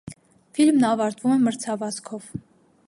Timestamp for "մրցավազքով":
1.43-2.35